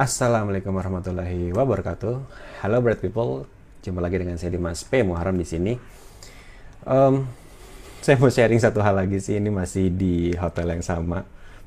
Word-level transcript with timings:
Assalamualaikum 0.00 0.72
warahmatullahi 0.72 1.52
wabarakatuh. 1.52 2.24
Halo 2.64 2.80
bright 2.80 3.04
people, 3.04 3.44
jumpa 3.84 4.00
lagi 4.00 4.16
dengan 4.16 4.40
saya 4.40 4.56
Dimas 4.56 4.80
P 4.80 5.04
Muharram 5.04 5.36
di 5.36 5.44
sini. 5.44 5.76
Um, 6.88 7.28
saya 8.00 8.16
mau 8.16 8.32
sharing 8.32 8.56
satu 8.56 8.80
hal 8.80 8.96
lagi 8.96 9.20
sih, 9.20 9.36
ini 9.36 9.52
masih 9.52 9.92
di 9.92 10.32
hotel 10.40 10.72
yang 10.72 10.80
sama, 10.80 11.20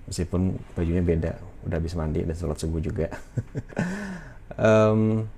meskipun 0.09 0.49
bajunya 0.73 1.05
beda. 1.05 1.37
Udah 1.61 1.77
habis 1.77 1.93
mandi 1.93 2.25
dan 2.25 2.33
sholat 2.33 2.57
subuh 2.57 2.81
juga. 2.81 3.13
um, 4.57 5.29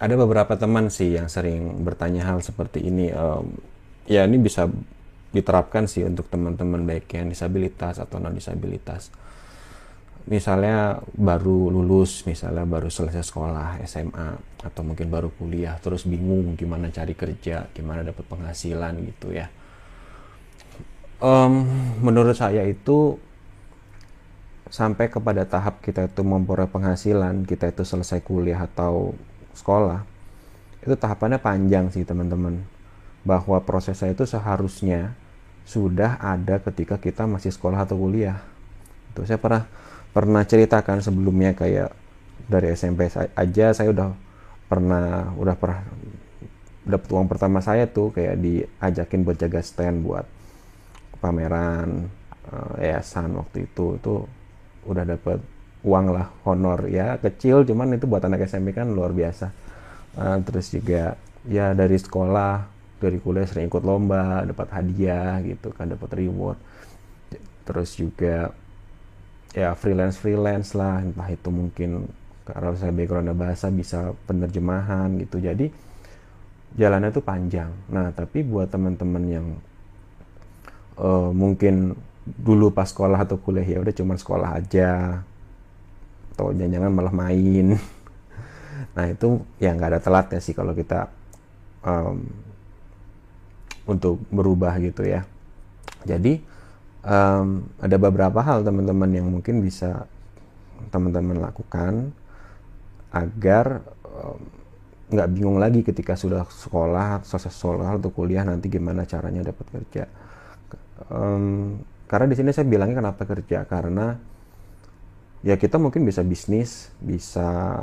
ada 0.00 0.14
beberapa 0.16 0.56
teman 0.56 0.88
sih 0.88 1.12
yang 1.20 1.28
sering 1.28 1.84
bertanya 1.84 2.32
hal 2.32 2.40
seperti 2.40 2.80
ini. 2.80 3.12
Um, 3.12 3.60
ya 4.08 4.24
ini 4.24 4.40
bisa 4.40 4.72
diterapkan 5.36 5.84
sih 5.84 6.08
untuk 6.08 6.32
teman-teman 6.32 6.80
baik 6.88 7.12
yang 7.12 7.28
disabilitas 7.28 8.00
atau 8.00 8.16
non 8.16 8.32
disabilitas 8.32 9.12
misalnya 10.26 11.02
baru 11.16 11.70
lulus, 11.72 12.22
misalnya 12.28 12.62
baru 12.62 12.86
selesai 12.86 13.26
sekolah 13.26 13.82
SMA 13.86 14.38
atau 14.62 14.82
mungkin 14.86 15.10
baru 15.10 15.34
kuliah, 15.34 15.74
terus 15.82 16.06
bingung 16.06 16.54
gimana 16.54 16.90
cari 16.94 17.14
kerja, 17.18 17.66
gimana 17.74 18.06
dapat 18.06 18.22
penghasilan 18.30 19.02
gitu 19.02 19.34
ya. 19.34 19.50
Um, 21.22 21.66
menurut 22.02 22.34
saya 22.34 22.66
itu 22.66 23.18
sampai 24.70 25.10
kepada 25.10 25.46
tahap 25.46 25.82
kita 25.82 26.10
itu 26.10 26.22
memperoleh 26.22 26.70
penghasilan, 26.70 27.46
kita 27.46 27.70
itu 27.70 27.82
selesai 27.82 28.22
kuliah 28.22 28.62
atau 28.62 29.14
sekolah, 29.54 30.02
itu 30.82 30.94
tahapannya 30.94 31.38
panjang 31.38 31.90
sih 31.90 32.06
teman-teman. 32.06 32.62
Bahwa 33.22 33.62
prosesnya 33.62 34.10
itu 34.10 34.26
seharusnya 34.26 35.14
sudah 35.62 36.18
ada 36.18 36.58
ketika 36.58 36.98
kita 36.98 37.22
masih 37.26 37.54
sekolah 37.54 37.86
atau 37.86 37.94
kuliah. 37.94 38.42
Itu 39.14 39.22
saya 39.22 39.38
pernah 39.38 39.70
pernah 40.12 40.44
ceritakan 40.44 41.00
sebelumnya 41.00 41.56
kayak 41.56 41.90
dari 42.48 42.76
SMP 42.76 43.08
aja 43.12 43.66
saya 43.72 43.88
udah 43.88 44.12
pernah 44.68 45.32
udah 45.36 45.56
pernah 45.56 45.80
dapat 46.82 47.08
uang 47.14 47.28
pertama 47.30 47.62
saya 47.62 47.86
tuh 47.88 48.12
kayak 48.12 48.36
diajakin 48.42 49.22
buat 49.22 49.38
jaga 49.38 49.60
stand 49.62 50.04
buat 50.04 50.26
pameran 51.22 52.10
uh, 52.50 52.74
yayasan 52.82 53.38
waktu 53.38 53.70
itu 53.70 53.96
itu 53.96 54.14
udah 54.82 55.04
dapat 55.06 55.38
uang 55.86 56.06
lah 56.10 56.26
honor. 56.42 56.90
Ya 56.90 57.18
kecil 57.18 57.62
cuman 57.62 57.94
itu 57.94 58.10
buat 58.10 58.22
anak 58.26 58.50
SMP 58.50 58.74
kan 58.74 58.90
luar 58.90 59.14
biasa. 59.14 59.54
Uh, 60.18 60.38
terus 60.42 60.74
juga 60.74 61.14
ya 61.46 61.72
dari 61.72 61.96
sekolah 61.96 62.66
dari 62.98 63.18
kuliah 63.18 63.46
sering 63.46 63.66
ikut 63.70 63.82
lomba 63.82 64.46
dapat 64.46 64.68
hadiah 64.74 65.38
gitu 65.46 65.70
kan 65.70 65.90
dapat 65.90 66.10
reward. 66.18 66.58
Terus 67.62 67.94
juga 67.94 68.50
ya 69.52 69.76
freelance 69.76 70.16
freelance 70.18 70.72
lah. 70.76 71.00
Entah 71.04 71.28
itu 71.28 71.48
mungkin 71.48 72.08
kalau 72.48 72.74
saya 72.74 72.90
background 72.90 73.32
bahasa 73.36 73.68
bisa 73.68 74.12
penerjemahan 74.26 75.14
gitu. 75.20 75.38
Jadi 75.38 75.70
jalannya 76.76 77.12
itu 77.12 77.22
panjang. 77.22 77.70
Nah 77.92 78.10
tapi 78.12 78.42
buat 78.42 78.72
teman-teman 78.72 79.24
yang 79.28 79.46
uh, 80.98 81.30
mungkin 81.30 81.96
dulu 82.22 82.70
pas 82.70 82.86
sekolah 82.86 83.26
atau 83.26 83.36
kuliah 83.38 83.66
ya 83.66 83.78
udah 83.80 83.94
cuma 83.94 84.16
sekolah 84.16 84.58
aja. 84.58 85.22
Atau 86.34 86.52
jangan-jangan 86.56 86.92
malah 86.92 87.14
main. 87.14 87.66
Nah 88.92 89.08
itu 89.08 89.40
ya 89.56 89.72
nggak 89.72 89.88
ada 89.88 90.00
telatnya 90.04 90.40
sih 90.42 90.52
kalau 90.52 90.76
kita 90.76 91.08
um, 91.80 92.28
untuk 93.88 94.20
berubah 94.28 94.76
gitu 94.84 95.06
ya. 95.06 95.24
Jadi 96.04 96.42
um, 97.06 97.66
ada 97.82 97.96
beberapa 97.98 98.40
hal 98.42 98.62
teman-teman 98.62 99.10
yang 99.10 99.26
mungkin 99.28 99.62
bisa 99.62 100.06
teman-teman 100.90 101.38
lakukan 101.38 102.10
agar 103.12 103.84
nggak 105.12 105.28
um, 105.28 105.32
bingung 105.34 105.58
lagi 105.60 105.84
ketika 105.84 106.16
sudah 106.16 106.48
sekolah, 106.48 107.22
selesai 107.22 107.52
sekolah 107.52 108.00
atau 108.00 108.10
kuliah 108.10 108.42
nanti 108.42 108.72
gimana 108.72 109.04
caranya 109.04 109.44
dapat 109.52 109.66
kerja. 109.68 110.04
Um, 111.12 111.82
karena 112.08 112.26
di 112.28 112.36
sini 112.36 112.50
saya 112.54 112.68
bilangnya 112.68 113.02
kenapa 113.02 113.22
kerja 113.24 113.64
karena 113.66 114.16
ya 115.42 115.58
kita 115.58 115.76
mungkin 115.76 116.06
bisa 116.06 116.22
bisnis, 116.22 116.88
bisa 117.02 117.78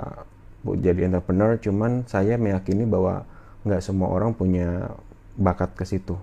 jadi 0.64 1.08
entrepreneur, 1.08 1.56
cuman 1.60 2.04
saya 2.08 2.36
meyakini 2.36 2.84
bahwa 2.84 3.24
nggak 3.64 3.84
semua 3.84 4.12
orang 4.12 4.36
punya 4.36 4.92
bakat 5.40 5.72
ke 5.76 5.88
situ. 5.88 6.20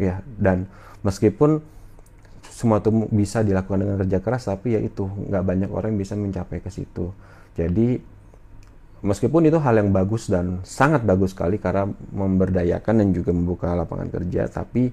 Ya, 0.00 0.24
dan 0.40 0.66
meskipun 1.06 1.62
semua 2.50 2.80
itu 2.80 2.90
bisa 3.12 3.40
dilakukan 3.40 3.80
dengan 3.80 3.96
kerja 4.04 4.18
keras 4.20 4.48
tapi 4.48 4.76
ya 4.76 4.80
itu 4.80 5.04
nggak 5.06 5.44
banyak 5.44 5.70
orang 5.72 5.96
yang 5.96 6.00
bisa 6.00 6.14
mencapai 6.16 6.60
ke 6.60 6.70
situ. 6.72 7.12
Jadi 7.54 8.00
meskipun 9.04 9.46
itu 9.46 9.60
hal 9.60 9.76
yang 9.76 9.92
bagus 9.92 10.32
dan 10.32 10.64
sangat 10.64 11.04
bagus 11.04 11.36
sekali 11.36 11.60
karena 11.60 11.84
memberdayakan 11.92 13.04
dan 13.04 13.08
juga 13.12 13.30
membuka 13.36 13.76
lapangan 13.76 14.08
kerja 14.08 14.48
tapi 14.48 14.88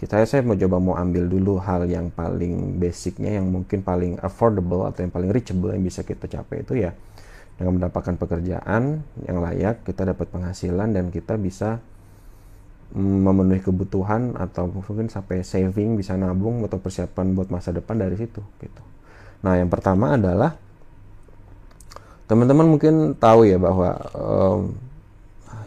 kita 0.00 0.16
saya 0.24 0.40
mau 0.40 0.56
coba 0.56 0.76
mau 0.80 0.96
ambil 0.96 1.28
dulu 1.28 1.60
hal 1.60 1.84
yang 1.84 2.08
paling 2.08 2.80
basicnya 2.80 3.36
yang 3.36 3.52
mungkin 3.52 3.84
paling 3.84 4.16
affordable 4.24 4.88
atau 4.88 5.04
yang 5.04 5.12
paling 5.12 5.28
reachable 5.28 5.76
yang 5.76 5.84
bisa 5.84 6.00
kita 6.00 6.24
capai 6.24 6.64
itu 6.64 6.80
ya 6.80 6.96
dengan 7.60 7.76
mendapatkan 7.76 8.16
pekerjaan 8.16 9.04
yang 9.28 9.38
layak 9.44 9.84
kita 9.84 10.08
dapat 10.08 10.32
penghasilan 10.32 10.96
dan 10.96 11.12
kita 11.12 11.36
bisa 11.36 11.84
memenuhi 12.96 13.62
kebutuhan 13.62 14.34
atau 14.34 14.66
mungkin 14.66 15.06
sampai 15.06 15.46
saving 15.46 15.94
bisa 15.94 16.18
nabung 16.18 16.66
atau 16.66 16.82
persiapan 16.82 17.38
buat 17.38 17.46
masa 17.48 17.70
depan 17.70 18.02
dari 18.02 18.18
situ 18.18 18.42
gitu. 18.58 18.82
Nah 19.46 19.54
yang 19.56 19.70
pertama 19.70 20.18
adalah 20.18 20.58
teman-teman 22.26 22.66
mungkin 22.66 23.14
tahu 23.14 23.46
ya 23.46 23.58
bahwa 23.62 23.94
um, 24.14 24.74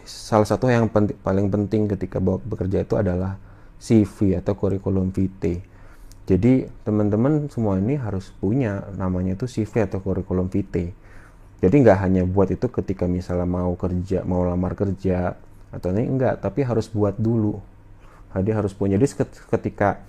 salah 0.04 0.44
satu 0.44 0.68
yang 0.68 0.88
penting, 0.92 1.16
paling 1.24 1.48
penting 1.48 1.88
ketika 1.88 2.20
bekerja 2.20 2.84
itu 2.84 2.94
adalah 3.00 3.40
CV 3.80 4.40
atau 4.40 4.52
kurikulum 4.56 5.12
vitae. 5.12 5.64
Jadi 6.24 6.64
teman-teman 6.88 7.52
semua 7.52 7.76
ini 7.76 8.00
harus 8.00 8.32
punya 8.40 8.88
namanya 8.96 9.36
itu 9.36 9.44
CV 9.44 9.84
atau 9.84 10.00
kurikulum 10.00 10.48
vitae. 10.48 10.92
Jadi 11.60 11.74
nggak 11.80 11.98
hanya 12.00 12.22
buat 12.28 12.52
itu 12.52 12.68
ketika 12.68 13.08
misalnya 13.08 13.48
mau 13.48 13.72
kerja, 13.76 14.24
mau 14.24 14.44
lamar 14.44 14.76
kerja, 14.76 15.36
atau 15.74 15.90
ini 15.90 16.06
enggak 16.06 16.40
tapi 16.40 16.62
harus 16.62 16.86
buat 16.88 17.18
dulu. 17.18 17.58
Dia 18.34 18.58
harus 18.58 18.74
punya. 18.74 18.98
Jadi 18.98 19.26
ketika 19.46 20.02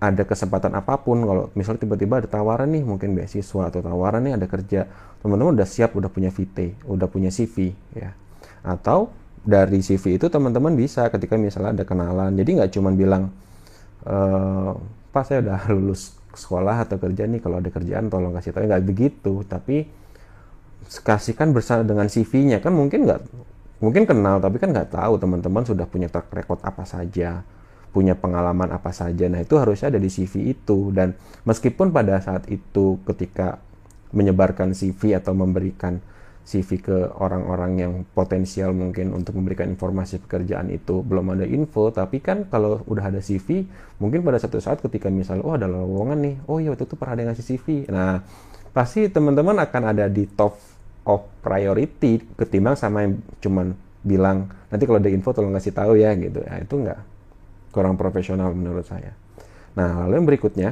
ada 0.00 0.24
kesempatan 0.24 0.72
apa 0.72 0.96
pun 0.96 1.20
kalau 1.20 1.52
misalnya 1.52 1.84
tiba-tiba 1.84 2.24
ada 2.24 2.28
tawaran 2.28 2.72
nih 2.72 2.84
mungkin 2.88 3.12
beasiswa 3.12 3.68
atau 3.68 3.84
tawaran 3.84 4.24
nih 4.24 4.32
ada 4.40 4.48
kerja 4.48 4.88
teman-teman 5.20 5.60
udah 5.60 5.68
siap 5.68 5.92
udah 5.92 6.08
punya 6.08 6.32
VT 6.32 6.88
udah 6.88 7.04
punya 7.08 7.28
CV 7.28 7.76
ya. 7.92 8.16
Atau 8.64 9.12
dari 9.44 9.84
CV 9.84 10.16
itu 10.16 10.32
teman-teman 10.32 10.72
bisa 10.72 11.08
ketika 11.12 11.36
misalnya 11.36 11.80
ada 11.80 11.84
kenalan. 11.84 12.32
Jadi 12.32 12.50
nggak 12.60 12.70
cuma 12.72 12.96
bilang 12.96 13.28
e, 14.04 14.16
pak 15.12 15.24
saya 15.28 15.44
udah 15.44 15.60
lulus 15.76 16.16
sekolah 16.32 16.88
atau 16.88 16.96
kerja 16.96 17.28
nih 17.28 17.40
kalau 17.44 17.60
ada 17.60 17.68
kerjaan 17.68 18.08
tolong 18.08 18.32
kasih 18.32 18.56
tahu. 18.56 18.64
Nggak 18.64 18.84
begitu 18.88 19.44
tapi 19.44 19.84
kasihkan 21.04 21.52
bersama 21.52 21.84
dengan 21.84 22.08
CV-nya 22.08 22.64
kan 22.64 22.72
mungkin 22.72 23.04
nggak 23.04 23.20
mungkin 23.80 24.04
kenal 24.04 24.38
tapi 24.38 24.60
kan 24.60 24.70
nggak 24.70 24.92
tahu 24.92 25.16
teman-teman 25.16 25.64
sudah 25.64 25.88
punya 25.88 26.06
track 26.12 26.28
record 26.32 26.60
apa 26.62 26.84
saja 26.84 27.42
punya 27.90 28.14
pengalaman 28.14 28.70
apa 28.70 28.94
saja. 28.94 29.26
Nah 29.26 29.42
itu 29.42 29.58
harusnya 29.58 29.90
ada 29.90 30.00
di 30.00 30.10
CV 30.10 30.54
itu. 30.54 30.94
Dan 30.94 31.14
meskipun 31.42 31.90
pada 31.90 32.22
saat 32.22 32.46
itu 32.48 33.02
ketika 33.04 33.58
menyebarkan 34.14 34.74
CV 34.74 35.18
atau 35.18 35.34
memberikan 35.34 35.98
CV 36.40 36.82
ke 36.82 36.96
orang-orang 37.20 37.72
yang 37.78 37.92
potensial 38.10 38.74
mungkin 38.74 39.14
untuk 39.14 39.38
memberikan 39.38 39.70
informasi 39.70 40.18
pekerjaan 40.24 40.72
itu 40.72 41.02
belum 41.02 41.36
ada 41.36 41.46
info. 41.46 41.90
Tapi 41.90 42.22
kan 42.22 42.46
kalau 42.48 42.82
udah 42.86 43.10
ada 43.10 43.20
CV 43.22 43.66
mungkin 43.98 44.22
pada 44.22 44.38
satu 44.40 44.58
saat 44.58 44.80
ketika 44.82 45.12
misalnya 45.12 45.44
oh 45.46 45.54
ada 45.54 45.66
lowongan 45.66 46.18
nih. 46.22 46.36
Oh 46.46 46.58
iya 46.58 46.72
waktu 46.72 46.86
itu 46.86 46.94
pernah 46.94 47.14
ada 47.18 47.22
ngasih 47.30 47.46
CV 47.54 47.66
nah 47.90 48.22
pasti 48.70 49.10
teman-teman 49.10 49.58
akan 49.58 49.82
ada 49.90 50.06
di 50.06 50.30
top 50.30 50.54
of 51.04 51.24
priority 51.40 52.20
ketimbang 52.36 52.76
sama 52.76 53.06
yang 53.06 53.20
cuman 53.40 53.76
bilang 54.00 54.48
nanti 54.72 54.88
kalau 54.88 55.00
ada 55.00 55.12
info 55.12 55.32
tolong 55.32 55.52
kasih 55.56 55.72
tahu 55.76 55.96
ya 56.00 56.12
gitu. 56.16 56.40
Ya 56.44 56.60
itu 56.60 56.74
enggak 56.80 57.00
kurang 57.70 57.96
profesional 57.96 58.52
menurut 58.52 58.84
saya. 58.84 59.14
Nah 59.76 60.04
lalu 60.04 60.20
yang 60.20 60.26
berikutnya 60.28 60.70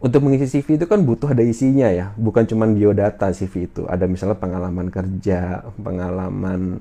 untuk 0.00 0.24
mengisi 0.24 0.48
CV 0.48 0.80
itu 0.80 0.86
kan 0.88 1.04
butuh 1.04 1.30
ada 1.30 1.44
isinya 1.44 1.92
ya. 1.92 2.16
Bukan 2.16 2.48
cuma 2.48 2.64
biodata 2.64 3.28
CV 3.36 3.68
itu. 3.68 3.84
Ada 3.84 4.08
misalnya 4.08 4.40
pengalaman 4.40 4.88
kerja 4.88 5.66
pengalaman 5.76 6.80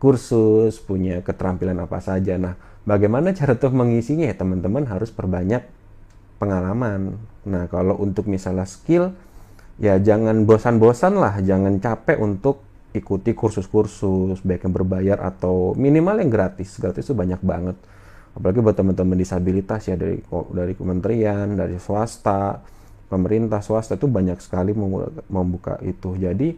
kursus 0.00 0.80
punya 0.80 1.22
keterampilan 1.22 1.78
apa 1.78 2.02
saja. 2.02 2.34
Nah 2.40 2.58
bagaimana 2.82 3.30
cara 3.36 3.54
tuh 3.54 3.70
mengisinya 3.70 4.26
ya? 4.26 4.34
Teman-teman 4.34 4.88
harus 4.90 5.14
perbanyak 5.14 5.62
pengalaman. 6.42 7.20
Nah 7.46 7.68
kalau 7.70 7.94
untuk 8.00 8.26
misalnya 8.26 8.66
skill 8.66 9.14
ya 9.80 9.96
jangan 9.96 10.44
bosan-bosan 10.44 11.16
lah, 11.16 11.40
jangan 11.40 11.80
capek 11.80 12.20
untuk 12.20 12.62
ikuti 12.90 13.32
kursus-kursus 13.32 14.42
baik 14.42 14.66
yang 14.66 14.74
berbayar 14.74 15.18
atau 15.22 15.72
minimal 15.78 16.20
yang 16.20 16.30
gratis. 16.30 16.76
Gratis 16.76 17.06
itu 17.06 17.14
banyak 17.16 17.40
banget. 17.40 17.76
Apalagi 18.34 18.62
buat 18.62 18.76
teman-teman 18.78 19.18
disabilitas 19.18 19.90
ya 19.90 19.98
dari 19.98 20.22
dari 20.54 20.72
kementerian, 20.74 21.58
dari 21.58 21.78
swasta, 21.82 22.62
pemerintah 23.10 23.58
swasta 23.58 23.98
itu 23.98 24.06
banyak 24.06 24.38
sekali 24.38 24.70
membuka 25.26 25.78
itu. 25.82 26.14
Jadi 26.14 26.54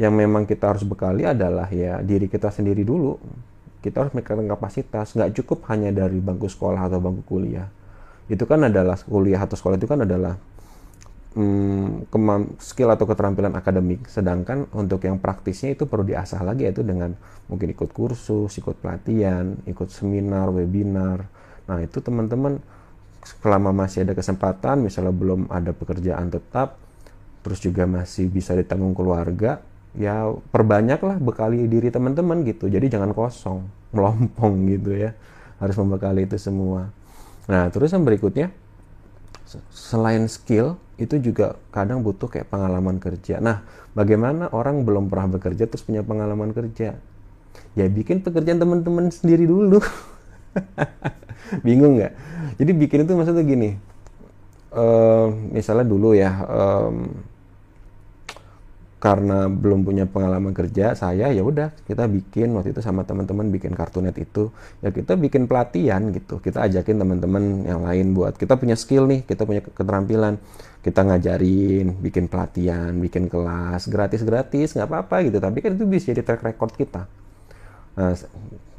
yang 0.00 0.16
memang 0.16 0.48
kita 0.48 0.72
harus 0.72 0.84
bekali 0.84 1.28
adalah 1.28 1.68
ya 1.68 2.00
diri 2.00 2.28
kita 2.28 2.48
sendiri 2.48 2.84
dulu. 2.84 3.20
Kita 3.80 4.04
harus 4.04 4.12
meningkatkan 4.12 4.48
kapasitas. 4.48 5.12
Nggak 5.16 5.40
cukup 5.40 5.64
hanya 5.72 5.92
dari 5.92 6.20
bangku 6.20 6.48
sekolah 6.48 6.88
atau 6.88 7.00
bangku 7.00 7.24
kuliah. 7.24 7.68
Itu 8.28 8.44
kan 8.44 8.68
adalah 8.68 8.96
kuliah 9.00 9.40
atau 9.40 9.56
sekolah 9.56 9.76
itu 9.80 9.88
kan 9.88 10.04
adalah 10.04 10.36
hmm, 11.36 12.10
skill 12.58 12.90
atau 12.90 13.06
keterampilan 13.06 13.54
akademik. 13.54 14.06
Sedangkan 14.10 14.66
untuk 14.74 15.04
yang 15.06 15.22
praktisnya 15.22 15.74
itu 15.74 15.86
perlu 15.86 16.06
diasah 16.06 16.42
lagi 16.42 16.66
yaitu 16.66 16.82
dengan 16.82 17.14
mungkin 17.50 17.74
ikut 17.74 17.90
kursus 17.90 18.54
ikut 18.62 18.78
pelatihan 18.78 19.58
ikut 19.66 19.90
seminar 19.90 20.50
webinar. 20.54 21.26
Nah 21.66 21.78
itu 21.82 21.98
teman-teman 21.98 22.62
selama 23.20 23.74
masih 23.74 24.08
ada 24.08 24.16
kesempatan 24.16 24.80
misalnya 24.80 25.12
belum 25.12 25.52
ada 25.52 25.76
pekerjaan 25.76 26.32
tetap 26.32 26.80
terus 27.44 27.60
juga 27.60 27.84
masih 27.84 28.32
bisa 28.32 28.56
ditanggung 28.56 28.96
keluarga 28.96 29.60
ya 29.92 30.30
perbanyaklah 30.54 31.18
bekali 31.18 31.66
diri 31.66 31.90
teman-teman 31.90 32.46
gitu. 32.46 32.70
Jadi 32.70 32.86
jangan 32.86 33.10
kosong 33.10 33.66
melompong 33.94 34.54
gitu 34.70 34.94
ya. 34.94 35.14
Harus 35.60 35.76
membekali 35.76 36.24
itu 36.24 36.40
semua. 36.40 36.88
Nah 37.50 37.68
terus 37.68 37.92
yang 37.92 38.06
berikutnya 38.06 38.54
selain 39.74 40.30
skill 40.30 40.78
itu 41.00 41.16
juga 41.18 41.56
kadang 41.72 42.04
butuh 42.04 42.28
kayak 42.28 42.52
pengalaman 42.52 43.00
kerja. 43.00 43.40
Nah 43.40 43.64
bagaimana 43.96 44.52
orang 44.52 44.84
belum 44.84 45.08
pernah 45.08 45.40
bekerja 45.40 45.64
terus 45.64 45.80
punya 45.80 46.04
pengalaman 46.04 46.52
kerja? 46.52 47.00
Ya 47.74 47.86
bikin 47.88 48.20
pekerjaan 48.20 48.60
teman-teman 48.60 49.08
sendiri 49.08 49.48
dulu. 49.48 49.80
Bingung 51.66 51.98
nggak? 51.98 52.12
Jadi 52.60 52.70
bikin 52.76 53.08
itu 53.08 53.12
maksudnya 53.16 53.42
gini 53.42 53.90
uh, 54.74 55.26
misalnya 55.50 55.86
dulu 55.86 56.14
ya 56.14 56.30
um, 56.46 57.10
karena 59.00 59.48
belum 59.48 59.80
punya 59.80 60.04
pengalaman 60.04 60.52
kerja 60.52 60.92
saya 60.92 61.32
ya 61.32 61.40
udah 61.40 61.72
kita 61.88 62.04
bikin 62.04 62.52
waktu 62.52 62.76
itu 62.76 62.84
sama 62.84 63.08
teman-teman 63.08 63.48
bikin 63.48 63.72
kartunet 63.72 64.12
itu. 64.20 64.52
Ya 64.84 64.92
kita 64.92 65.16
bikin 65.16 65.48
pelatihan 65.48 66.12
gitu. 66.12 66.36
Kita 66.36 66.68
ajakin 66.68 67.00
teman-teman 67.00 67.64
yang 67.64 67.80
lain 67.80 68.12
buat 68.12 68.36
kita 68.36 68.60
punya 68.60 68.76
skill 68.76 69.08
nih 69.08 69.24
kita 69.24 69.48
punya 69.48 69.64
keterampilan. 69.64 70.36
Kita 70.84 71.00
ngajarin 71.08 71.96
bikin 71.96 72.28
pelatihan 72.28 72.92
bikin 73.00 73.32
kelas 73.32 73.88
gratis 73.88 74.20
gratis 74.20 74.76
nggak 74.76 74.88
apa-apa 74.92 75.24
gitu. 75.24 75.40
Tapi 75.40 75.58
kan 75.64 75.80
itu 75.80 75.88
bisa 75.88 76.12
jadi 76.12 76.20
track 76.20 76.44
record 76.44 76.76
kita. 76.76 77.08
Nah, 77.90 78.14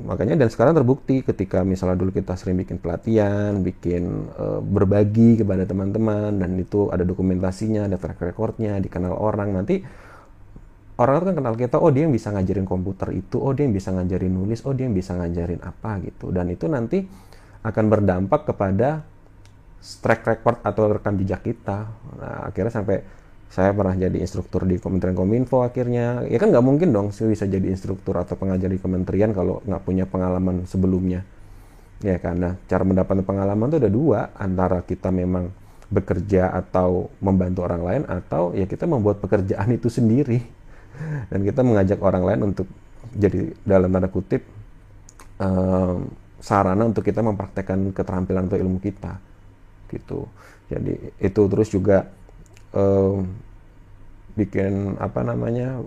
makanya 0.05 0.37
dan 0.37 0.49
sekarang 0.53 0.77
terbukti 0.77 1.25
ketika 1.25 1.65
misalnya 1.65 1.97
dulu 1.99 2.13
kita 2.15 2.37
sering 2.37 2.57
bikin 2.61 2.79
pelatihan 2.79 3.59
bikin 3.59 4.29
uh, 4.37 4.61
berbagi 4.63 5.41
kepada 5.43 5.67
teman-teman 5.67 6.31
dan 6.41 6.55
itu 6.57 6.89
ada 6.93 7.03
dokumentasinya 7.03 7.89
ada 7.89 7.97
track 7.97 8.21
recordnya 8.21 8.77
dikenal 8.77 9.17
orang. 9.17 9.51
Nanti 9.57 9.81
orang 11.01 11.33
kan 11.33 11.35
kenal 11.41 11.55
kita 11.57 11.81
oh 11.81 11.89
dia 11.89 12.05
yang 12.05 12.13
bisa 12.13 12.29
ngajarin 12.29 12.69
komputer 12.69 13.09
itu 13.17 13.41
oh 13.41 13.51
dia 13.51 13.65
yang 13.65 13.73
bisa 13.73 13.89
ngajarin 13.89 14.31
nulis 14.31 14.61
oh 14.63 14.73
dia 14.77 14.85
yang 14.85 14.95
bisa 14.95 15.17
ngajarin 15.17 15.61
apa 15.65 15.97
gitu. 16.05 16.29
Dan 16.29 16.53
itu 16.53 16.69
nanti 16.69 17.03
akan 17.61 17.85
berdampak 17.89 18.45
kepada 18.49 19.05
track 19.81 20.21
record 20.25 20.57
atau 20.61 20.93
rekam 20.93 21.17
jejak 21.17 21.41
kita. 21.41 21.89
Nah, 22.21 22.49
akhirnya 22.49 22.73
sampai 22.73 23.01
saya 23.51 23.75
pernah 23.75 23.91
jadi 23.97 24.15
instruktur 24.15 24.63
di 24.63 24.79
Kementerian 24.79 25.17
Kominfo 25.17 25.59
akhirnya. 25.65 26.23
Ya 26.29 26.37
kan 26.39 26.55
nggak 26.55 26.63
mungkin 26.63 26.95
dong 26.95 27.11
sih 27.11 27.27
bisa 27.27 27.43
jadi 27.49 27.67
instruktur 27.67 28.15
atau 28.15 28.39
pengajar 28.39 28.71
di 28.71 28.79
kementerian 28.79 29.35
kalau 29.35 29.59
nggak 29.67 29.81
punya 29.83 30.05
pengalaman 30.07 30.63
sebelumnya. 30.69 31.27
Ya 32.01 32.17
karena 32.17 32.55
cara 32.65 32.83
mendapatkan 32.87 33.27
pengalaman 33.27 33.67
itu 33.69 33.77
ada 33.77 33.91
dua 33.91 34.19
antara 34.39 34.81
kita 34.81 35.11
memang 35.11 35.51
bekerja 35.91 36.55
atau 36.55 37.11
membantu 37.19 37.67
orang 37.67 37.83
lain 37.83 38.03
atau 38.07 38.55
ya 38.55 38.63
kita 38.63 38.87
membuat 38.87 39.19
pekerjaan 39.19 39.67
itu 39.75 39.91
sendiri 39.91 40.39
dan 41.29 41.39
kita 41.41 41.61
mengajak 41.63 41.99
orang 42.01 42.23
lain 42.23 42.41
untuk 42.53 42.67
jadi 43.11 43.51
dalam 43.65 43.89
tanda 43.91 44.07
kutip 44.07 44.45
um, 45.41 46.07
sarana 46.41 46.83
untuk 46.87 47.05
kita 47.05 47.21
mempraktekkan 47.21 47.93
keterampilan 47.93 48.49
atau 48.49 48.57
ilmu 48.57 48.79
kita 48.81 49.17
gitu. 49.91 50.25
Jadi 50.71 51.19
itu 51.19 51.41
terus 51.51 51.69
juga 51.69 52.07
um, 52.71 53.27
bikin 54.33 54.95
apa 54.97 55.21
namanya 55.27 55.83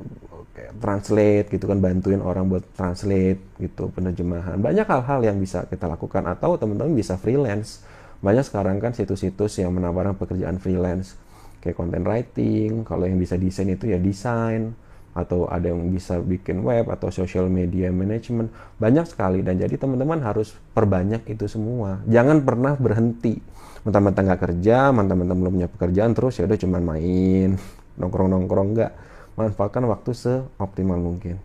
translate 0.79 1.51
gitu 1.51 1.67
kan 1.67 1.83
bantuin 1.83 2.23
orang 2.23 2.47
buat 2.47 2.65
translate 2.77 3.41
gitu 3.59 3.91
penerjemahan. 3.91 4.61
Banyak 4.61 4.87
hal-hal 4.87 5.21
yang 5.25 5.37
bisa 5.41 5.67
kita 5.67 5.89
lakukan 5.91 6.23
atau 6.29 6.55
teman-teman 6.55 6.95
bisa 6.95 7.19
freelance. 7.19 7.83
Banyak 8.21 8.45
sekarang 8.47 8.79
kan 8.79 8.95
situs-situs 8.95 9.59
yang 9.61 9.75
menawarkan 9.75 10.15
pekerjaan 10.17 10.61
freelance 10.62 11.19
kayak 11.65 11.81
content 11.81 12.05
writing 12.05 12.85
kalau 12.85 13.09
yang 13.09 13.17
bisa 13.17 13.41
desain 13.41 13.73
itu 13.73 13.89
ya 13.89 13.97
desain 13.97 14.77
atau 15.14 15.46
ada 15.46 15.70
yang 15.70 15.94
bisa 15.94 16.19
bikin 16.19 16.66
web 16.66 16.90
atau 16.90 17.08
social 17.08 17.46
media 17.46 17.94
management 17.94 18.50
banyak 18.82 19.06
sekali. 19.06 19.40
Dan 19.46 19.62
jadi 19.62 19.78
teman-teman 19.78 20.19
harus 20.20 20.52
perbanyak 20.75 21.22
itu 21.31 21.46
semua. 21.46 22.02
Jangan 22.11 22.43
pernah 22.43 22.75
berhenti. 22.75 23.38
Mentang-mentang 23.87 24.26
nggak 24.26 24.43
kerja 24.43 24.90
mentang-mentang 24.90 25.38
belum 25.38 25.52
punya 25.55 25.69
pekerjaan 25.70 26.12
terus 26.12 26.43
ya 26.43 26.50
udah 26.50 26.58
cuman 26.58 26.82
main. 26.82 27.49
Nongkrong-nongkrong 28.02 28.69
nggak. 28.75 28.93
Manfaatkan 29.38 29.87
waktu 29.87 30.11
seoptimal 30.12 30.99
mungkin. 30.99 31.38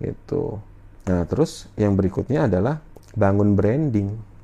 Gitu. 0.00 0.56
Nah 1.06 1.22
terus 1.28 1.68
yang 1.76 1.94
berikutnya 1.94 2.48
adalah 2.48 2.80
bangun 3.12 3.56
branding 3.56 4.35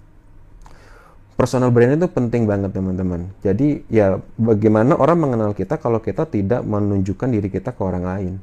personal 1.43 1.75
brand 1.75 1.99
itu 1.99 2.06
penting 2.06 2.47
banget 2.47 2.71
teman-teman. 2.71 3.35
Jadi 3.43 3.83
ya 3.91 4.23
bagaimana 4.39 4.94
orang 4.94 5.19
mengenal 5.19 5.50
kita 5.59 5.75
kalau 5.83 5.99
kita 5.99 6.31
tidak 6.31 6.62
menunjukkan 6.62 7.27
diri 7.27 7.50
kita 7.50 7.75
ke 7.75 7.83
orang 7.83 8.06
lain. 8.06 8.35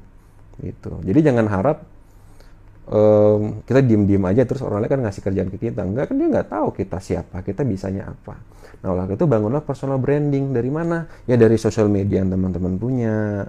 Gitu. 0.59 0.91
Jadi 1.07 1.19
jangan 1.23 1.47
harap 1.47 1.87
um, 2.91 3.63
kita 3.63 3.79
diem-diem 3.79 4.19
aja 4.27 4.43
terus 4.43 4.59
orang 4.67 4.83
lain 4.83 4.91
kan 4.91 4.99
ngasih 5.07 5.23
kerjaan 5.23 5.47
ke 5.47 5.71
kita. 5.71 5.87
Enggak 5.87 6.11
kan 6.11 6.19
dia 6.19 6.27
nggak 6.27 6.51
tahu 6.51 6.75
kita 6.75 6.99
siapa, 6.99 7.39
kita 7.39 7.63
bisanya 7.63 8.11
apa. 8.11 8.35
Nah 8.83 8.91
oleh 8.91 9.15
itu 9.15 9.23
bangunlah 9.23 9.63
personal 9.63 9.95
branding 9.95 10.51
dari 10.51 10.67
mana? 10.67 11.07
Ya 11.23 11.39
dari 11.39 11.55
sosial 11.55 11.87
media 11.87 12.19
yang 12.19 12.35
teman-teman 12.35 12.75
punya, 12.75 13.47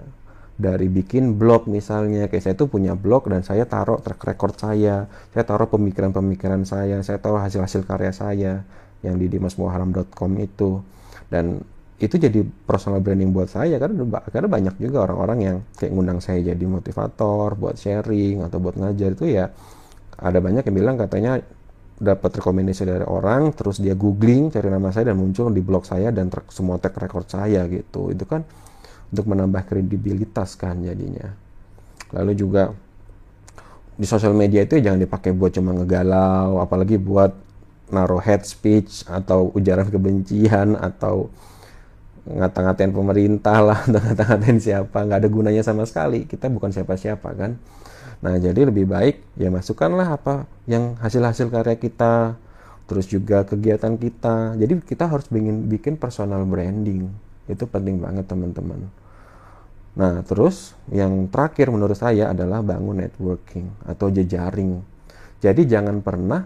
dari 0.61 0.87
bikin 0.87 1.41
blog 1.41 1.65
misalnya 1.65 2.29
kayak 2.29 2.43
saya 2.45 2.55
tuh 2.55 2.69
punya 2.69 2.93
blog 2.93 3.25
dan 3.27 3.41
saya 3.41 3.65
taruh 3.65 3.97
track 3.97 4.21
record 4.21 4.55
saya 4.61 5.09
saya 5.33 5.43
taruh 5.43 5.65
pemikiran-pemikiran 5.65 6.61
saya 6.69 7.01
saya 7.01 7.17
taruh 7.17 7.41
hasil-hasil 7.41 7.81
karya 7.89 8.13
saya 8.13 8.53
yang 9.01 9.17
di 9.17 9.27
dimasmuharam.com 9.29 10.31
itu. 10.41 10.81
Dan 11.29 11.61
itu 12.01 12.17
jadi 12.17 12.41
personal 12.65 12.97
branding 12.97 13.29
buat 13.29 13.45
saya 13.45 13.77
karena 13.77 14.01
karena 14.33 14.49
banyak 14.49 14.75
juga 14.81 15.05
orang-orang 15.05 15.39
yang 15.45 15.57
kayak 15.77 15.91
ngundang 15.93 16.17
saya 16.17 16.41
jadi 16.41 16.65
motivator 16.65 17.53
buat 17.53 17.77
sharing 17.77 18.41
atau 18.41 18.57
buat 18.57 18.73
ngajar 18.73 19.13
itu 19.13 19.37
ya 19.37 19.53
ada 20.17 20.41
banyak 20.41 20.65
yang 20.65 20.75
bilang 20.81 20.97
katanya 20.97 21.37
dapat 22.01 22.41
rekomendasi 22.41 22.81
dari 22.89 23.05
orang 23.05 23.53
terus 23.53 23.77
dia 23.77 23.93
googling 23.93 24.49
cari 24.49 24.73
nama 24.73 24.89
saya 24.89 25.13
dan 25.13 25.21
muncul 25.21 25.53
di 25.53 25.61
blog 25.61 25.85
saya 25.85 26.09
dan 26.09 26.33
semua 26.49 26.81
tag 26.81 26.97
record 26.97 27.29
saya 27.29 27.69
gitu. 27.69 28.09
Itu 28.09 28.25
kan 28.25 28.41
untuk 29.13 29.29
menambah 29.29 29.69
kredibilitas 29.69 30.57
kan 30.57 30.81
jadinya. 30.81 31.29
Lalu 32.17 32.33
juga 32.33 32.73
di 33.93 34.09
sosial 34.09 34.33
media 34.33 34.65
itu 34.65 34.81
ya 34.81 34.89
jangan 34.89 35.05
dipakai 35.05 35.29
buat 35.37 35.53
cuma 35.53 35.77
ngegalau 35.77 36.57
apalagi 36.57 36.97
buat 36.97 37.37
naruh 37.91 38.23
head 38.23 38.47
speech 38.47 39.03
atau 39.07 39.51
ujaran 39.53 39.87
kebencian 39.87 40.79
atau 40.79 41.29
ngata-ngatain 42.25 42.93
pemerintah 42.93 43.57
lah 43.61 43.79
atau 43.83 43.99
ngata-ngatain 44.05 44.59
siapa 44.61 44.97
nggak 45.03 45.19
ada 45.25 45.29
gunanya 45.29 45.63
sama 45.65 45.83
sekali. 45.87 46.25
Kita 46.25 46.47
bukan 46.47 46.69
siapa-siapa 46.73 47.29
kan? 47.33 47.57
Nah 48.21 48.37
jadi 48.37 48.69
lebih 48.69 48.85
baik 48.85 49.25
ya 49.37 49.49
masukkanlah 49.49 50.13
apa 50.13 50.45
yang 50.69 50.93
hasil-hasil 51.01 51.49
karya 51.49 51.75
kita 51.77 52.37
terus 52.85 53.09
juga 53.09 53.41
kegiatan 53.47 53.97
kita. 53.97 54.53
Jadi 54.59 54.73
kita 54.85 55.09
harus 55.09 55.25
bikin 55.27 55.65
bikin 55.65 55.93
personal 55.97 56.45
branding. 56.45 57.09
Itu 57.49 57.65
penting 57.65 57.97
banget 57.97 58.29
teman-teman. 58.29 58.87
Nah 59.97 60.21
terus 60.23 60.77
yang 60.93 61.27
terakhir 61.33 61.73
menurut 61.73 61.97
saya 61.97 62.29
adalah 62.29 62.61
bangun 62.61 63.01
networking 63.01 63.67
atau 63.89 64.13
jejaring. 64.13 64.85
Jadi 65.41 65.65
jangan 65.65 66.05
pernah 66.05 66.45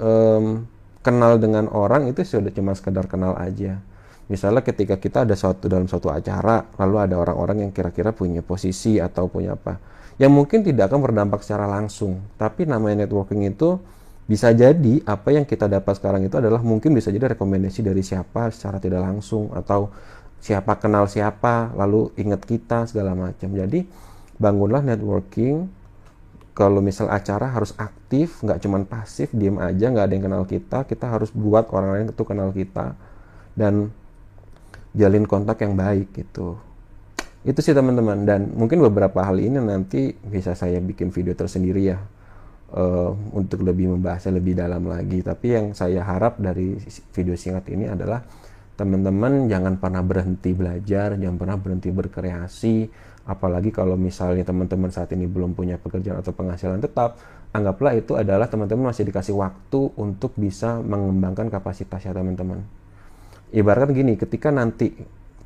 um, 0.00 0.66
kenal 1.04 1.36
dengan 1.36 1.68
orang 1.68 2.08
itu 2.08 2.24
sudah 2.24 2.50
cuma 2.50 2.72
sekedar 2.72 3.04
kenal 3.06 3.36
aja. 3.36 3.78
Misalnya 4.24 4.64
ketika 4.64 4.96
kita 4.96 5.28
ada 5.28 5.36
suatu 5.36 5.68
dalam 5.68 5.84
suatu 5.84 6.08
acara, 6.08 6.64
lalu 6.80 6.96
ada 6.96 7.20
orang-orang 7.20 7.68
yang 7.68 7.72
kira-kira 7.76 8.16
punya 8.16 8.40
posisi 8.40 8.96
atau 8.96 9.28
punya 9.28 9.52
apa, 9.52 9.76
yang 10.16 10.32
mungkin 10.32 10.64
tidak 10.64 10.88
akan 10.88 11.04
berdampak 11.04 11.44
secara 11.44 11.68
langsung. 11.68 12.24
Tapi 12.40 12.64
namanya 12.64 13.04
networking 13.04 13.44
itu 13.52 13.76
bisa 14.24 14.48
jadi 14.56 15.04
apa 15.04 15.36
yang 15.36 15.44
kita 15.44 15.68
dapat 15.68 16.00
sekarang 16.00 16.24
itu 16.24 16.40
adalah 16.40 16.64
mungkin 16.64 16.96
bisa 16.96 17.12
jadi 17.12 17.36
rekomendasi 17.36 17.84
dari 17.84 18.00
siapa 18.00 18.48
secara 18.48 18.80
tidak 18.80 19.04
langsung 19.04 19.52
atau 19.52 19.92
siapa 20.40 20.80
kenal 20.80 21.04
siapa, 21.04 21.76
lalu 21.76 22.08
ingat 22.16 22.48
kita 22.48 22.88
segala 22.88 23.12
macam. 23.12 23.52
Jadi 23.52 23.84
bangunlah 24.40 24.80
networking 24.80 25.68
kalau 26.54 26.78
misal 26.78 27.10
acara 27.10 27.50
harus 27.50 27.74
aktif 27.76 28.38
nggak 28.40 28.62
cuman 28.62 28.86
pasif 28.86 29.34
diem 29.34 29.58
aja 29.58 29.90
nggak 29.90 30.04
ada 30.06 30.14
yang 30.14 30.24
kenal 30.30 30.44
kita 30.46 30.78
kita 30.86 31.06
harus 31.10 31.34
buat 31.34 31.66
orang 31.74 31.90
lain 31.98 32.06
itu 32.14 32.22
kenal 32.22 32.54
kita 32.54 32.94
dan 33.58 33.90
jalin 34.94 35.26
kontak 35.26 35.60
yang 35.60 35.74
baik 35.74 36.14
gitu. 36.14 36.56
Itu 37.44 37.60
sih 37.60 37.74
teman-teman. 37.74 38.24
Dan 38.24 38.54
mungkin 38.54 38.80
beberapa 38.80 39.20
hal 39.20 39.36
ini 39.42 39.58
nanti 39.60 40.14
bisa 40.14 40.54
saya 40.54 40.78
bikin 40.80 41.10
video 41.10 41.34
tersendiri 41.36 41.92
ya 41.92 41.98
uh, 42.72 43.12
untuk 43.34 43.66
lebih 43.66 43.90
membahasnya 43.98 44.38
lebih 44.38 44.54
dalam 44.56 44.86
lagi. 44.86 45.20
Tapi 45.20 45.46
yang 45.50 45.66
saya 45.76 46.00
harap 46.06 46.38
dari 46.40 46.78
video 47.12 47.34
singkat 47.36 47.68
ini 47.74 47.90
adalah 47.90 48.22
teman-teman 48.74 49.46
jangan 49.46 49.78
pernah 49.78 50.02
berhenti 50.02 50.50
belajar 50.50 51.14
jangan 51.14 51.38
pernah 51.38 51.54
berhenti 51.54 51.94
berkreasi 51.94 52.76
apalagi 53.24 53.72
kalau 53.72 53.96
misalnya 53.96 54.44
teman-teman 54.44 54.92
saat 54.92 55.08
ini 55.16 55.24
belum 55.24 55.56
punya 55.56 55.80
pekerjaan 55.80 56.20
atau 56.20 56.36
penghasilan 56.36 56.84
tetap 56.84 57.16
anggaplah 57.56 57.96
itu 57.96 58.18
adalah 58.18 58.50
teman-teman 58.50 58.92
masih 58.92 59.08
dikasih 59.08 59.32
waktu 59.32 59.80
untuk 59.96 60.36
bisa 60.36 60.82
mengembangkan 60.84 61.48
kapasitasnya 61.48 62.12
teman-teman. 62.12 62.60
Ibaratkan 63.54 63.94
gini 63.96 64.18
ketika 64.20 64.52
nanti 64.52 64.92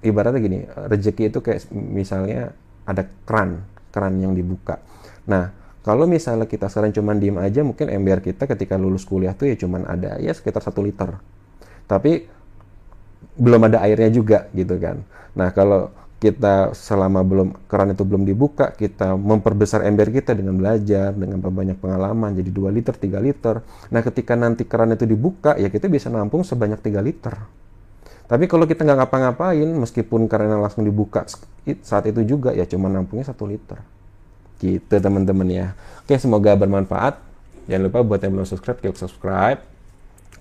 ibaratnya 0.03 0.41
gini 0.41 0.59
rezeki 0.67 1.31
itu 1.31 1.39
kayak 1.39 1.71
misalnya 1.71 2.51
ada 2.89 3.07
keran 3.29 3.63
keran 3.95 4.19
yang 4.19 4.35
dibuka. 4.35 4.83
Nah 5.31 5.55
kalau 5.85 6.09
misalnya 6.11 6.51
kita 6.51 6.67
sekarang 6.67 6.91
cuma 6.91 7.15
diem 7.15 7.39
aja 7.39 7.63
mungkin 7.63 7.89
ember 7.93 8.21
kita 8.25 8.49
ketika 8.51 8.75
lulus 8.75 9.07
kuliah 9.07 9.33
tuh 9.33 9.53
ya 9.53 9.57
cuma 9.61 9.85
ada 9.87 10.19
ya 10.19 10.35
sekitar 10.35 10.65
satu 10.65 10.83
liter. 10.83 11.15
Tapi 11.87 12.27
belum 13.39 13.71
ada 13.71 13.87
airnya 13.87 14.11
juga 14.11 14.51
gitu 14.51 14.75
kan. 14.83 15.05
Nah 15.39 15.55
kalau 15.55 15.95
kita 16.19 16.75
selama 16.75 17.23
belum 17.23 17.49
keran 17.71 17.95
itu 17.95 18.03
belum 18.03 18.27
dibuka 18.27 18.75
kita 18.75 19.15
memperbesar 19.15 19.87
ember 19.87 20.11
kita 20.11 20.35
dengan 20.35 20.59
belajar 20.59 21.15
dengan 21.15 21.39
banyak 21.39 21.79
pengalaman 21.79 22.35
jadi 22.35 22.51
2 22.51 22.75
liter 22.75 22.95
3 22.95 23.23
liter 23.23 23.63
nah 23.95 24.03
ketika 24.03 24.35
nanti 24.35 24.67
keran 24.67 24.99
itu 24.99 25.07
dibuka 25.07 25.55
ya 25.55 25.71
kita 25.71 25.87
bisa 25.87 26.11
nampung 26.11 26.43
sebanyak 26.43 26.83
3 26.83 27.07
liter 27.07 27.39
tapi 28.29 28.45
kalau 28.45 28.69
kita 28.69 28.85
nggak 28.85 29.09
ngapa-ngapain, 29.09 29.65
meskipun 29.65 30.29
karena 30.29 30.61
langsung 30.61 30.85
dibuka 30.85 31.25
saat 31.81 32.05
itu 32.13 32.21
juga 32.29 32.53
ya 32.53 32.69
cuma 32.69 32.93
nampungnya 32.93 33.33
satu 33.33 33.49
liter. 33.49 33.81
Gitu 34.61 35.01
teman-teman 35.01 35.49
ya. 35.49 35.67
Oke 36.05 36.21
semoga 36.21 36.53
bermanfaat. 36.53 37.17
Jangan 37.73 37.89
lupa 37.89 38.05
buat 38.05 38.21
yang 38.21 38.37
belum 38.37 38.45
subscribe, 38.45 38.85
klik 38.85 39.01
subscribe, 39.01 39.65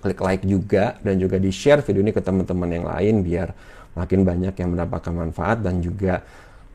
klik 0.04 0.20
like 0.20 0.44
juga 0.44 1.00
dan 1.00 1.16
juga 1.16 1.40
di 1.40 1.48
share 1.48 1.80
video 1.80 2.04
ini 2.04 2.12
ke 2.12 2.20
teman-teman 2.20 2.68
yang 2.68 2.84
lain 2.84 3.24
biar 3.24 3.56
makin 3.98 4.22
banyak 4.22 4.54
yang 4.54 4.70
mendapatkan 4.78 5.10
manfaat 5.10 5.58
dan 5.66 5.82
juga 5.82 6.22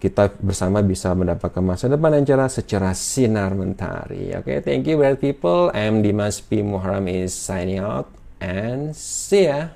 kita 0.03 0.35
bersama 0.43 0.83
bisa 0.83 1.15
mendapatkan 1.15 1.63
masa 1.63 1.87
depan 1.87 2.19
yang 2.19 2.27
cerah 2.27 2.51
secara 2.51 2.91
sinar 2.91 3.55
mentari. 3.55 4.35
Oke, 4.35 4.51
okay, 4.51 4.57
thank 4.59 4.83
you 4.83 4.99
bright 4.99 5.15
people. 5.23 5.71
I'm 5.71 6.03
Dimas 6.03 6.43
P. 6.43 6.59
Muharram 6.59 7.07
is 7.07 7.31
signing 7.31 7.79
out 7.79 8.11
and 8.43 8.91
see 8.91 9.47
ya. 9.47 9.71